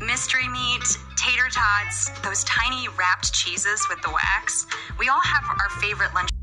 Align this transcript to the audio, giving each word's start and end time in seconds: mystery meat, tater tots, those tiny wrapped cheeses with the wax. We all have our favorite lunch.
mystery 0.00 0.48
meat, 0.48 0.98
tater 1.16 1.48
tots, 1.50 2.10
those 2.20 2.44
tiny 2.44 2.88
wrapped 2.98 3.32
cheeses 3.32 3.84
with 3.88 4.00
the 4.02 4.10
wax. 4.10 4.66
We 4.98 5.08
all 5.08 5.20
have 5.20 5.44
our 5.44 5.70
favorite 5.80 6.14
lunch. 6.14 6.33